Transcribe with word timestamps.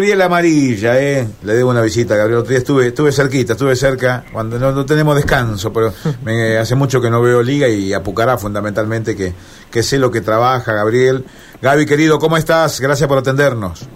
Gabriel 0.00 0.22
Amarilla, 0.22 0.98
eh. 0.98 1.28
Le 1.42 1.52
debo 1.52 1.68
una 1.68 1.82
visita, 1.82 2.16
Gabriel. 2.16 2.38
Otro 2.38 2.48
día 2.48 2.60
estuve, 2.60 2.86
estuve 2.86 3.12
cerquita, 3.12 3.52
estuve 3.52 3.76
cerca, 3.76 4.24
cuando 4.32 4.58
no, 4.58 4.86
tenemos 4.86 5.14
descanso, 5.14 5.74
pero 5.74 5.92
me, 6.24 6.56
hace 6.56 6.74
mucho 6.74 7.02
que 7.02 7.10
no 7.10 7.20
veo 7.20 7.42
liga 7.42 7.68
y 7.68 7.92
Apucará 7.92 8.38
fundamentalmente, 8.38 9.14
que, 9.14 9.34
que 9.70 9.82
sé 9.82 9.98
lo 9.98 10.10
que 10.10 10.22
trabaja, 10.22 10.72
Gabriel. 10.72 11.26
Gaby, 11.60 11.84
querido, 11.84 12.18
¿cómo 12.18 12.38
estás? 12.38 12.80
Gracias 12.80 13.06
por 13.10 13.18
atendernos. 13.18 13.86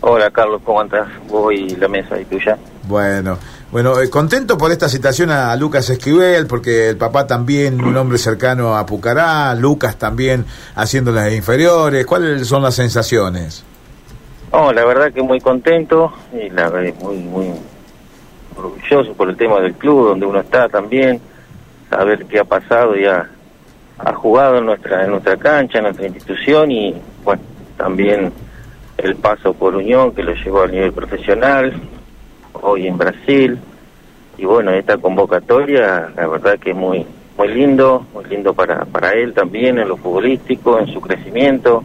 Hola, 0.00 0.32
Carlos, 0.32 0.62
¿cómo 0.64 0.80
andas? 0.80 1.06
Vos 1.28 1.54
y 1.54 1.76
la 1.76 1.86
mesa 1.86 2.20
y 2.20 2.24
tuya. 2.24 2.58
Bueno, 2.88 3.38
bueno, 3.70 4.00
eh, 4.00 4.10
contento 4.10 4.58
por 4.58 4.72
esta 4.72 4.88
citación 4.88 5.30
a, 5.30 5.54
Lucas 5.54 5.88
Esquivel, 5.90 6.48
porque 6.48 6.88
el 6.88 6.96
papá 6.96 7.28
también, 7.28 7.80
un 7.84 7.96
hombre 7.96 8.18
cercano 8.18 8.76
a 8.76 8.84
Pucará, 8.84 9.54
Lucas 9.54 9.94
también 9.94 10.44
haciendo 10.74 11.12
las 11.12 11.32
inferiores. 11.32 12.04
¿Cuáles 12.04 12.48
son 12.48 12.62
las 12.62 12.74
sensaciones? 12.74 13.62
Oh, 14.54 14.70
la 14.70 14.84
verdad 14.84 15.10
que 15.10 15.22
muy 15.22 15.40
contento 15.40 16.12
y 16.30 16.50
la 16.50 16.70
muy, 17.00 17.16
muy 17.20 17.46
orgulloso 18.54 19.14
por 19.14 19.30
el 19.30 19.36
tema 19.38 19.58
del 19.60 19.72
club, 19.72 20.08
donde 20.08 20.26
uno 20.26 20.40
está 20.40 20.68
también, 20.68 21.22
saber 21.88 22.26
qué 22.26 22.38
ha 22.38 22.44
pasado 22.44 22.94
y 22.94 23.06
ha, 23.06 23.30
jugado 24.14 24.58
en 24.58 24.66
nuestra, 24.66 25.04
en 25.04 25.12
nuestra 25.12 25.38
cancha, 25.38 25.78
en 25.78 25.84
nuestra 25.84 26.06
institución 26.06 26.70
y, 26.70 26.94
bueno, 27.24 27.40
también 27.78 28.30
el 28.98 29.16
paso 29.16 29.54
por 29.54 29.74
Unión 29.74 30.12
que 30.14 30.22
lo 30.22 30.34
llevó 30.34 30.62
al 30.62 30.72
nivel 30.72 30.92
profesional, 30.92 31.72
hoy 32.52 32.88
en 32.88 32.98
Brasil. 32.98 33.58
Y 34.36 34.44
bueno, 34.44 34.70
esta 34.72 34.98
convocatoria, 34.98 36.10
la 36.14 36.26
verdad 36.26 36.58
que 36.58 36.72
es 36.72 36.76
muy, 36.76 37.06
muy 37.38 37.48
lindo, 37.48 38.04
muy 38.12 38.26
lindo 38.26 38.52
para, 38.52 38.84
para 38.84 39.12
él 39.12 39.32
también 39.32 39.78
en 39.78 39.88
lo 39.88 39.96
futbolístico, 39.96 40.78
en 40.78 40.88
su 40.92 41.00
crecimiento. 41.00 41.82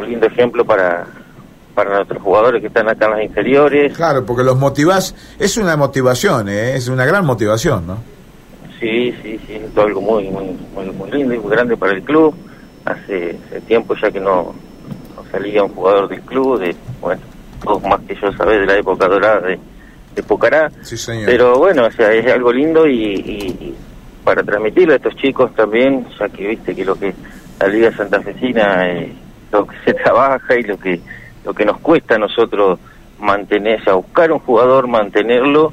Un 0.00 0.08
lindo 0.08 0.26
ejemplo 0.26 0.64
para, 0.64 1.06
para 1.74 1.96
nuestros 1.96 2.22
jugadores 2.22 2.60
que 2.60 2.68
están 2.68 2.88
acá 2.88 3.06
en 3.06 3.10
las 3.12 3.22
inferiores. 3.24 3.92
Claro, 3.96 4.24
porque 4.24 4.42
los 4.42 4.58
motivás, 4.58 5.14
es 5.38 5.56
una 5.56 5.76
motivación, 5.76 6.48
¿eh? 6.48 6.74
es 6.74 6.88
una 6.88 7.04
gran 7.04 7.26
motivación, 7.26 7.86
¿no? 7.86 7.98
Sí, 8.80 9.14
sí, 9.22 9.38
sí, 9.46 9.54
es 9.56 9.76
algo 9.76 10.00
muy, 10.00 10.30
muy, 10.30 10.56
muy, 10.74 11.10
lindo 11.10 11.34
y 11.34 11.38
muy 11.38 11.50
grande 11.50 11.76
para 11.76 11.92
el 11.92 12.02
club. 12.02 12.34
Hace, 12.84 13.38
tiempo 13.68 13.94
ya 13.94 14.10
que 14.10 14.20
no, 14.20 14.54
no 15.14 15.24
salía 15.30 15.62
un 15.62 15.74
jugador 15.74 16.08
del 16.08 16.22
club, 16.22 16.58
de, 16.58 16.74
bueno, 17.00 17.20
todos 17.62 17.82
más 17.82 18.00
que 18.08 18.14
yo 18.14 18.32
sabés 18.32 18.60
de 18.60 18.66
la 18.66 18.78
época 18.78 19.06
dorada 19.06 19.40
de, 19.40 19.58
de 20.14 20.22
Pucará. 20.22 20.72
Pero 21.26 21.58
bueno, 21.58 21.84
o 21.84 21.90
sea, 21.90 22.10
es 22.12 22.26
algo 22.32 22.50
lindo 22.50 22.86
y, 22.86 23.74
para 24.24 24.42
transmitirlo 24.42 24.94
a 24.94 24.96
estos 24.96 25.14
chicos 25.16 25.54
también, 25.54 26.06
ya 26.18 26.28
que 26.30 26.48
viste 26.48 26.74
que 26.74 26.84
lo 26.84 26.94
que 26.94 27.14
la 27.60 27.68
Liga 27.68 27.94
Santafesina, 27.94 28.88
eh, 28.88 29.12
lo 29.52 29.66
que 29.66 29.76
se 29.84 29.94
trabaja 29.94 30.56
y 30.56 30.62
lo 30.62 30.78
que 30.78 31.00
lo 31.44 31.54
que 31.54 31.64
nos 31.64 31.78
cuesta 31.78 32.16
a 32.16 32.18
nosotros 32.18 32.78
mantener, 33.18 33.80
o 33.80 33.84
sea, 33.84 33.94
buscar 33.94 34.32
un 34.32 34.40
jugador, 34.40 34.88
mantenerlo 34.88 35.72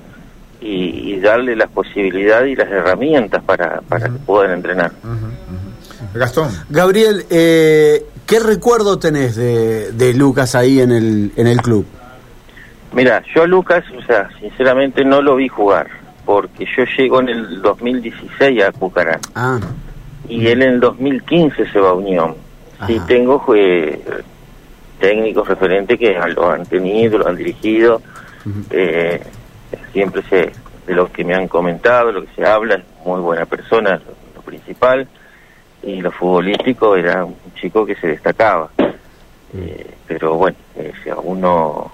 y, 0.59 1.20
darle 1.20 1.56
las 1.56 1.70
posibilidades 1.70 2.52
y 2.52 2.55
las 2.55 2.70
herramientas 2.70 3.44
para, 3.44 3.81
para 3.81 4.08
que 4.08 4.20
puedan 4.20 4.52
entrenar. 4.52 4.92
Gastón. 6.14 6.50
Gabriel, 6.70 7.25
eh, 7.30 8.05
¿qué 8.25 8.39
recuerdo 8.39 8.98
tenés 8.98 9.36
de, 9.36 9.92
de, 9.92 10.14
Lucas 10.14 10.55
ahí 10.55 10.80
en 10.80 10.92
el, 10.92 11.31
en 11.36 11.48
el 11.48 11.61
club? 11.61 11.86
Mira, 12.94 13.23
yo 13.36 13.44
a 13.44 13.48
Lucas, 13.48 13.83
o 13.98 14.02
sea, 14.03 14.30
sinceramente 14.39 15.03
no 15.03 15.22
lo 15.22 15.36
vi 15.36 15.48
jugar, 15.48 15.88
porque 16.25 16.66
yo 16.78 16.86
llego 16.98 17.20
en 17.20 17.30
el 17.30 17.61
2016 17.61 18.64
a 18.64 18.72
Cucarán. 18.72 19.20
Ah. 19.36 19.59
Y 20.30 20.48
él 20.48 20.61
en 20.61 20.75
el 20.75 20.80
2015 20.80 21.72
se 21.72 21.80
va 21.80 21.89
a 21.89 21.94
Unión. 21.94 22.46
Sí, 22.86 23.00
tengo 23.08 23.44
eh, 23.56 24.00
técnicos 25.00 25.47
referentes 25.47 25.97
que 25.97 26.14
lo 26.36 26.52
han 26.52 26.66
tenido, 26.66 27.17
lo 27.17 27.28
han 27.28 27.36
dirigido. 27.36 28.02
eh, 28.70 29.22
siempre 29.92 30.22
sé 30.23 30.52
de 30.86 30.94
lo 30.94 31.11
que 31.11 31.23
me 31.23 31.33
han 31.33 31.48
comentado, 31.48 32.11
lo 32.11 32.22
que 32.22 32.33
se 32.36 32.45
habla, 32.45 32.75
es 32.75 32.83
muy 33.05 33.20
buena 33.20 33.45
persona, 33.45 34.00
lo 34.36 34.42
principal 34.42 35.08
y 35.83 36.02
lo 36.02 36.11
futbolístico 36.11 36.95
era 36.95 37.26
un 37.26 37.36
chico 37.60 37.86
que 37.86 37.95
se 37.95 38.08
destacaba. 38.08 38.70
Eh, 39.54 39.92
pero 40.08 40.36
bueno, 40.36 40.58
eh, 40.76 40.93
uno 41.23 41.92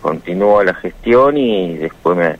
continúa 0.00 0.64
la 0.64 0.74
gestión 0.74 1.36
y 1.36 1.76
después 1.76 2.16
me 2.16 2.36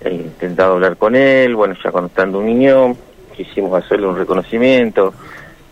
he 0.00 0.14
intentado 0.14 0.74
hablar 0.74 0.96
con 0.96 1.14
él, 1.14 1.54
bueno, 1.54 1.74
ya 1.82 1.90
contando 1.90 2.38
un 2.38 2.46
niño, 2.46 2.96
quisimos 3.36 3.72
hacerle 3.82 4.06
un 4.06 4.16
reconocimiento, 4.16 5.14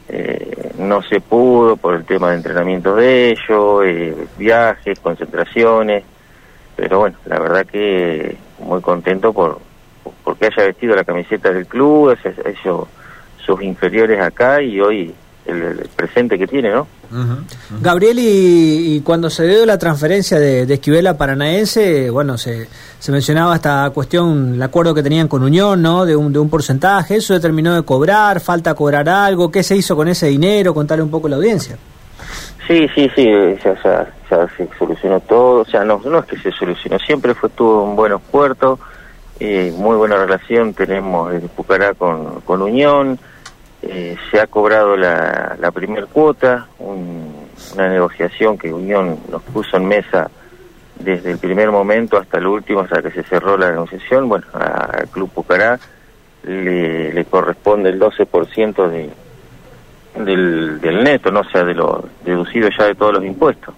eh, 0.09 0.73
no 0.79 1.03
se 1.03 1.21
pudo 1.21 1.77
por 1.77 1.95
el 1.95 2.05
tema 2.05 2.31
de 2.31 2.37
entrenamiento 2.37 2.95
de 2.95 3.31
ellos, 3.31 3.83
eh, 3.85 4.27
viajes, 4.37 4.99
concentraciones, 5.01 6.05
pero 6.77 7.01
bueno, 7.01 7.17
la 7.27 7.39
verdad 7.39 7.67
que 7.67 8.37
muy 8.59 8.81
contento 8.81 9.33
por 9.33 9.61
porque 10.23 10.47
haya 10.47 10.67
vestido 10.67 10.95
la 10.95 11.05
camiseta 11.05 11.51
del 11.51 11.67
club, 11.67 12.17
eso 12.45 12.89
sus 13.39 13.63
inferiores 13.63 14.21
acá 14.21 14.63
y 14.63 14.81
hoy 14.81 15.15
el, 15.47 15.89
presente 15.95 16.39
que 16.39 16.47
tiene, 16.47 16.71
¿no? 16.71 16.87
Gabriel, 17.81 18.19
y, 18.19 19.01
cuando 19.05 19.31
se 19.31 19.47
dio 19.47 19.65
la 19.67 19.79
transferencia 19.79 20.39
de, 20.39 20.67
de 20.67 20.75
Esquivel 20.75 21.07
a 21.07 21.17
Paranaense, 21.17 22.11
bueno, 22.11 22.37
se, 22.39 22.67
se 22.99 23.13
mencionaba 23.13 23.55
esta 23.55 23.91
cuestión, 23.91 24.55
el 24.55 24.63
acuerdo 24.63 24.95
que 24.95 25.03
tenían 25.03 25.29
con 25.29 25.43
Unión, 25.43 25.81
¿no? 25.83 26.07
De 26.07 26.17
un, 26.17 26.33
de 26.33 26.39
un 26.39 26.51
porcentaje, 26.51 27.17
¿eso 27.17 27.39
terminó 27.41 27.75
de 27.75 27.83
cobrar? 27.83 28.41
¿Falta 28.41 28.75
cobrar 28.75 29.09
algo? 29.09 29.51
¿Qué 29.51 29.63
se 29.63 29.77
hizo 29.77 29.95
con 29.95 30.09
ese 30.09 30.27
dinero? 30.27 30.75
Contarle 30.75 31.05
un 31.05 31.11
poco 31.11 31.27
a 31.27 31.31
la 31.31 31.37
audiencia. 31.37 31.77
Sí, 32.67 32.89
sí, 32.95 33.11
sí, 33.15 33.31
ya, 33.63 33.77
ya, 33.85 34.49
se 34.57 34.69
solucionó 34.79 35.21
todo, 35.21 35.61
o 35.61 35.65
sea, 35.67 35.85
no, 35.85 36.01
no 36.05 36.21
es 36.21 36.25
que 36.25 36.39
se 36.39 36.51
solucionó, 36.51 36.99
siempre 36.99 37.35
fue 37.35 37.51
tuvo 37.51 37.85
un 37.85 37.95
buenos 37.95 38.23
puertos, 38.23 38.81
eh, 39.39 39.73
muy 39.77 39.97
buena 39.97 40.17
relación 40.17 40.73
tenemos 40.73 41.35
en 41.35 41.47
Pucará 41.49 41.93
con, 41.93 42.41
con 42.41 42.63
Unión, 42.63 43.19
eh, 43.89 44.17
se 44.31 44.41
ha 44.41 44.47
cobrado 44.47 44.97
la, 44.97 45.57
la 45.59 45.71
primer 45.71 46.07
cuota, 46.07 46.69
una 46.79 47.89
negociación 47.89 48.57
que 48.57 48.73
Unión 48.73 49.19
nos 49.31 49.43
puso 49.43 49.77
en 49.77 49.87
mesa 49.87 50.31
desde 50.99 51.33
el 51.33 51.39
primer 51.39 51.71
momento 51.71 52.17
hasta 52.17 52.39
el 52.39 52.47
último, 52.47 52.81
hasta 52.81 53.03
que 53.03 53.11
se 53.11 53.23
cerró 53.25 53.57
la 53.57 53.71
negociación. 53.71 54.29
Bueno, 54.29 54.47
al 54.53 55.09
Club 55.09 55.31
Pucará 55.31 55.79
le, 56.45 57.13
le 57.13 57.25
corresponde 57.25 57.91
el 57.91 58.01
12% 58.01 58.89
de, 58.89 59.11
del, 60.25 60.81
del 60.81 61.05
neto, 61.05 61.31
no 61.31 61.41
o 61.41 61.45
sea, 61.45 61.65
de 61.65 61.75
lo 61.75 62.05
deducido 62.25 62.69
ya 62.77 62.87
de 62.87 62.95
todos 62.95 63.15
los 63.15 63.25
impuestos. 63.25 63.75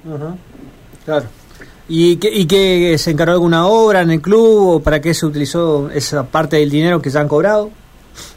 Claro. 1.05 1.27
¿Y 1.89 2.16
que, 2.16 2.28
¿Y 2.28 2.47
que 2.47 2.99
se 2.99 3.12
encargó 3.12 3.33
alguna 3.33 3.66
obra 3.66 4.03
en 4.03 4.11
el 4.11 4.21
club 4.21 4.69
o 4.69 4.81
para 4.81 5.00
qué 5.00 5.15
se 5.15 5.25
utilizó 5.25 5.89
esa 5.91 6.27
parte 6.27 6.56
del 6.56 6.69
dinero 6.69 7.00
que 7.00 7.11
se 7.11 7.19
han 7.19 7.28
cobrado? 7.28 7.71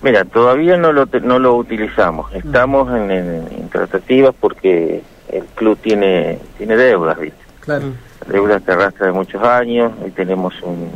Mira, 0.02 0.26
todavía 0.26 0.78
no 0.78 0.94
lo, 0.94 1.06
no 1.22 1.40
lo 1.40 1.56
utilizamos. 1.56 2.34
Estamos 2.34 2.90
en, 2.96 3.12
en, 3.12 3.70
tratativas 3.70 4.34
porque 4.40 5.02
el 5.30 5.44
club 5.56 5.78
tiene 5.82 6.40
tiene 6.58 6.76
deudas, 6.76 7.20
¿viste? 7.20 7.44
Claro. 7.60 7.86
Deudas 8.28 8.62
que 8.64 8.72
arrastra 8.72 9.08
de 9.08 9.12
muchos 9.12 9.44
años. 9.44 9.92
y 10.06 10.12
tenemos 10.12 10.54
un 10.62 10.90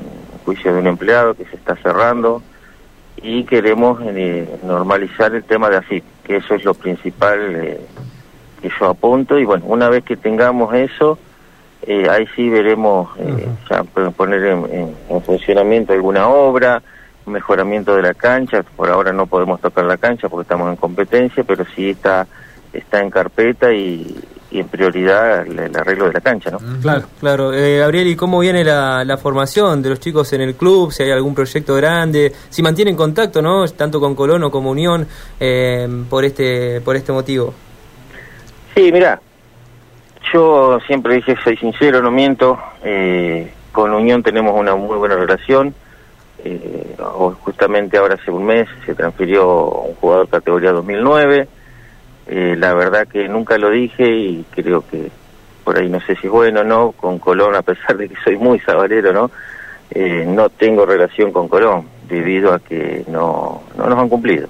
juicio 0.45 0.73
de 0.73 0.79
un 0.79 0.87
empleado 0.87 1.33
que 1.33 1.45
se 1.45 1.55
está 1.55 1.75
cerrando 1.77 2.41
y 3.17 3.43
queremos 3.43 4.01
eh, 4.03 4.47
normalizar 4.63 5.33
el 5.33 5.43
tema 5.43 5.69
de 5.69 5.77
AFIP, 5.77 6.03
que 6.23 6.37
eso 6.37 6.55
es 6.55 6.65
lo 6.65 6.73
principal 6.73 7.55
eh, 7.55 7.81
que 8.61 8.69
yo 8.79 8.87
apunto. 8.87 9.37
Y 9.37 9.45
bueno, 9.45 9.65
una 9.67 9.89
vez 9.89 10.03
que 10.03 10.17
tengamos 10.17 10.73
eso, 10.73 11.17
eh, 11.83 12.07
ahí 12.09 12.25
sí 12.35 12.49
veremos 12.49 13.09
ya 13.69 13.83
poner 13.83 14.43
en, 14.45 14.95
en 15.09 15.21
funcionamiento 15.21 15.93
alguna 15.93 16.27
obra 16.27 16.81
mejoramiento 17.25 17.95
de 17.95 18.01
la 18.01 18.13
cancha, 18.13 18.63
por 18.63 18.89
ahora 18.89 19.13
no 19.13 19.27
podemos 19.27 19.61
tocar 19.61 19.85
la 19.85 19.97
cancha 19.97 20.29
porque 20.29 20.43
estamos 20.43 20.69
en 20.69 20.75
competencia, 20.75 21.43
pero 21.43 21.65
sí 21.75 21.89
está 21.89 22.27
está 22.73 23.01
en 23.01 23.09
carpeta 23.09 23.71
y, 23.71 24.15
en 24.51 24.67
prioridad 24.67 25.47
el, 25.47 25.75
arreglo 25.75 26.05
de 26.05 26.13
la 26.13 26.21
cancha, 26.21 26.51
¿no? 26.51 26.59
Claro, 26.79 27.05
claro. 27.19 27.53
Eh, 27.53 27.79
Gabriel, 27.79 28.07
¿y 28.07 28.15
cómo 28.15 28.39
viene 28.39 28.63
la, 28.63 29.03
la, 29.03 29.17
formación 29.17 29.81
de 29.81 29.89
los 29.89 29.99
chicos 29.99 30.31
en 30.33 30.41
el 30.41 30.53
club? 30.53 30.91
Si 30.91 31.01
hay 31.01 31.09
algún 31.09 31.33
proyecto 31.33 31.73
grande, 31.73 32.31
si 32.49 32.61
mantienen 32.61 32.95
contacto, 32.95 33.41
¿no? 33.41 33.65
Tanto 33.69 33.99
con 33.99 34.13
Colón 34.13 34.43
o 34.43 34.51
como 34.51 34.69
Unión 34.69 35.07
eh, 35.39 35.87
por 36.07 36.23
este 36.23 36.81
por 36.81 36.95
este 36.95 37.11
motivo. 37.11 37.51
Sí, 38.75 38.91
mira, 38.91 39.19
yo 40.31 40.79
siempre 40.85 41.15
dije, 41.15 41.35
soy 41.43 41.57
sincero, 41.57 42.03
no 42.03 42.11
miento. 42.11 42.59
Eh, 42.83 43.51
con 43.71 43.91
Unión 43.91 44.21
tenemos 44.21 44.53
una 44.55 44.75
muy 44.75 44.97
buena 44.97 45.15
relación 45.15 45.73
eh, 46.43 46.95
justamente 47.41 47.97
ahora 47.97 48.15
hace 48.15 48.31
un 48.31 48.45
mes 48.45 48.67
se 48.85 48.95
transfirió 48.95 49.69
un 49.69 49.95
jugador 49.95 50.27
categoría 50.27 50.71
2009. 50.71 51.47
Eh, 52.27 52.55
la 52.57 52.73
verdad 52.73 53.07
que 53.07 53.27
nunca 53.27 53.57
lo 53.57 53.69
dije 53.69 54.07
y 54.07 54.45
creo 54.51 54.83
que 54.87 55.09
por 55.63 55.77
ahí 55.77 55.89
no 55.89 55.99
sé 56.01 56.15
si 56.15 56.27
es 56.27 56.33
bueno 56.33 56.61
o 56.61 56.63
no, 56.63 56.91
con 56.91 57.19
Colón, 57.19 57.55
a 57.55 57.61
pesar 57.61 57.97
de 57.97 58.09
que 58.09 58.15
soy 58.23 58.37
muy 58.37 58.59
sabalero, 58.59 59.13
¿no? 59.13 59.31
Eh, 59.91 60.25
no 60.27 60.49
tengo 60.49 60.85
relación 60.85 61.31
con 61.31 61.47
Colón, 61.47 61.87
debido 62.07 62.53
a 62.53 62.59
que 62.59 63.05
no, 63.07 63.63
no 63.77 63.87
nos 63.87 63.99
han 63.99 64.09
cumplido. 64.09 64.47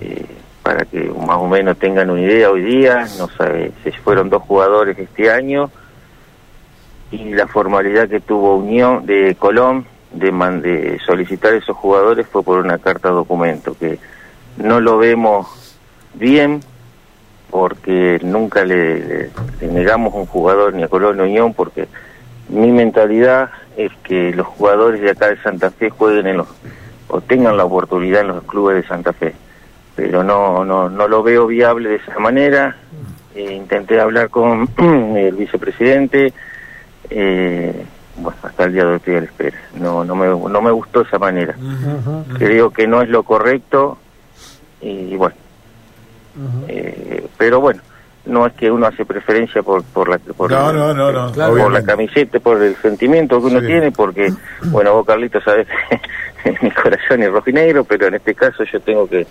Eh, 0.00 0.26
para 0.62 0.84
que 0.84 1.00
más 1.26 1.36
o 1.36 1.46
menos 1.46 1.78
tengan 1.78 2.10
una 2.10 2.20
idea 2.20 2.50
hoy 2.50 2.62
día, 2.62 3.06
no 3.18 3.28
sabe, 3.28 3.72
se 3.82 3.92
fueron 3.92 4.28
dos 4.28 4.42
jugadores 4.42 4.98
este 4.98 5.30
año 5.30 5.70
y 7.10 7.34
la 7.34 7.46
formalidad 7.46 8.08
que 8.08 8.20
tuvo 8.20 8.56
Unión 8.56 9.06
de 9.06 9.34
Colón 9.36 9.86
de, 10.12 10.30
de 10.60 10.98
solicitar 11.06 11.54
esos 11.54 11.76
jugadores 11.76 12.26
fue 12.26 12.42
por 12.42 12.58
una 12.58 12.78
carta 12.78 13.10
documento 13.10 13.76
que 13.78 13.98
no 14.56 14.80
lo 14.80 14.98
vemos 14.98 15.78
bien 16.14 16.60
porque 17.50 18.20
nunca 18.22 18.64
le, 18.64 19.30
negamos 19.60 20.14
un 20.14 20.26
jugador 20.26 20.74
ni 20.74 20.82
a 20.82 20.88
Colón 20.88 21.20
Unión 21.20 21.54
porque 21.54 21.88
mi 22.48 22.70
mentalidad 22.70 23.50
es 23.76 23.92
que 24.04 24.32
los 24.32 24.46
jugadores 24.46 25.00
de 25.00 25.10
acá 25.10 25.28
de 25.28 25.40
Santa 25.42 25.70
Fe 25.70 25.90
jueguen 25.90 26.26
en 26.26 26.36
los 26.38 26.48
o 27.08 27.20
tengan 27.20 27.56
la 27.56 27.64
oportunidad 27.64 28.20
en 28.20 28.28
los 28.28 28.44
clubes 28.44 28.76
de 28.76 28.88
Santa 28.88 29.12
Fe. 29.12 29.34
Pero 29.96 30.22
no 30.22 30.64
no 30.64 30.88
no 30.88 31.08
lo 31.08 31.22
veo 31.22 31.46
viable 31.46 31.88
de 31.88 31.96
esa 31.96 32.18
manera. 32.18 32.76
Eh, 33.34 33.52
intenté 33.52 34.00
hablar 34.00 34.30
con 34.30 34.68
el 35.16 35.34
vicepresidente 35.34 36.32
eh, 37.10 37.84
hasta 38.60 38.64
el 38.66 38.72
día 38.74 38.84
de 38.84 38.90
hoy 38.90 38.96
estoy 38.96 39.14
a 39.16 39.20
la 39.20 39.24
espera. 39.24 39.58
No, 39.74 40.04
no, 40.04 40.14
me, 40.14 40.26
no 40.26 40.60
me 40.60 40.70
gustó 40.70 41.00
esa 41.00 41.18
manera. 41.18 41.54
Creo 42.36 42.70
que 42.70 42.86
no 42.86 43.00
es 43.00 43.08
lo 43.08 43.22
correcto 43.22 43.96
y 44.82 45.16
bueno. 45.16 45.36
Eh, 46.68 47.26
pero 47.38 47.60
bueno, 47.60 47.80
no 48.26 48.46
es 48.46 48.52
que 48.52 48.70
uno 48.70 48.86
hace 48.86 49.04
preferencia 49.06 49.62
por 49.62 49.82
por 49.82 50.08
la 50.08 50.18
por, 50.18 50.52
la 50.52 51.82
camiseta, 51.82 52.38
por 52.38 52.62
el 52.62 52.76
sentimiento 52.76 53.40
que 53.40 53.46
uno 53.46 53.60
tiene, 53.60 53.92
porque 53.92 54.32
bueno, 54.66 54.92
vos 54.92 55.06
Carlito 55.06 55.40
sabes 55.40 55.66
mi 56.62 56.70
corazón 56.70 57.22
es 57.22 57.30
rojinegro, 57.30 57.84
pero 57.84 58.08
en 58.08 58.14
este 58.14 58.34
caso 58.34 58.62
yo 58.64 58.80
tengo 58.80 59.08
que 59.08 59.26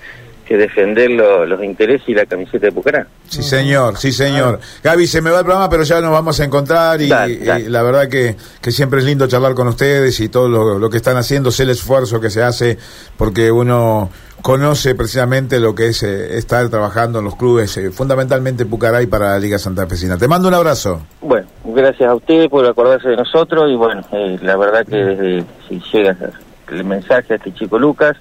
que 0.50 0.58
defender 0.58 1.12
los 1.12 1.64
intereses 1.64 2.10
y 2.10 2.16
la 2.16 2.26
camiseta 2.26 2.66
de 2.66 2.72
Pucará. 2.72 3.06
Sí, 3.28 3.44
señor, 3.44 3.98
sí, 3.98 4.12
señor. 4.12 4.60
Gaby, 4.84 5.06
se 5.06 5.22
me 5.22 5.30
va 5.30 5.38
el 5.38 5.46
programa, 5.46 5.70
pero 5.70 5.84
ya 5.84 6.02
nos 6.02 6.12
vamos 6.12 6.40
a 6.40 6.44
encontrar 6.44 7.00
y, 7.00 7.08
la 7.08 7.84
verdad 7.84 8.10
que, 8.10 8.36
que, 8.60 8.72
siempre 8.72 9.00
es 9.00 9.06
lindo 9.06 9.28
charlar 9.28 9.54
con 9.54 9.68
ustedes 9.68 10.20
y 10.20 10.28
todo 10.28 10.50
lo, 10.50 10.90
que 10.90 10.98
están 10.98 11.18
haciendo, 11.18 11.52
sé 11.52 11.64
el 11.64 11.70
esfuerzo 11.70 12.20
que 12.20 12.32
se 12.32 12.42
hace, 12.42 12.80
porque 13.16 13.52
uno 13.52 14.10
conoce 14.42 14.96
precisamente 14.96 15.60
lo 15.60 15.76
que 15.76 15.90
es 15.90 16.02
eh, 16.02 16.36
estar 16.40 16.68
trabajando 16.70 17.20
en 17.20 17.26
los 17.26 17.36
clubes, 17.36 17.78
eh, 17.78 17.92
fundamentalmente 17.92 18.66
Pucará 18.66 19.04
y 19.04 19.06
para 19.06 19.34
la 19.34 19.40
Liga 19.40 19.60
Santa 19.60 19.86
Fecina. 19.86 20.18
Te 20.18 20.28
mando 20.28 20.48
un 20.48 20.56
abrazo. 20.56 21.02
Bueno, 21.22 21.46
gracias 21.64 22.10
a 22.10 22.16
ustedes 22.16 22.50
por 22.50 22.66
acordarse 22.66 23.10
de 23.10 23.18
nosotros 23.18 23.70
y 23.70 23.76
bueno, 23.76 24.02
eh, 24.14 24.40
la 24.42 24.58
verdad 24.58 24.84
que 24.84 24.98
desde, 24.98 25.46
si 25.68 25.80
llega 25.94 26.18
el 26.72 26.84
mensaje 26.86 27.34
a 27.34 27.36
este 27.36 27.54
chico 27.54 27.78
Lucas, 27.78 28.18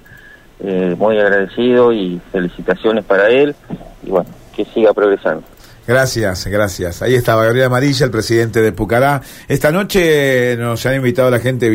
eh, 0.60 0.94
muy 0.98 1.18
agradecido 1.18 1.92
y 1.92 2.20
felicitaciones 2.32 3.04
para 3.04 3.28
él 3.28 3.54
y 4.02 4.10
bueno, 4.10 4.28
que 4.54 4.64
siga 4.64 4.92
progresando. 4.92 5.44
Gracias, 5.88 6.46
gracias. 6.48 7.00
Ahí 7.00 7.14
estaba 7.14 7.44
Gabriel 7.44 7.66
Amarilla, 7.66 8.04
el 8.04 8.10
presidente 8.10 8.60
de 8.60 8.72
Pucará. 8.72 9.22
Esta 9.48 9.72
noche 9.72 10.54
nos 10.58 10.84
han 10.84 10.96
invitado 10.96 11.30
la 11.30 11.38
gente 11.38 11.70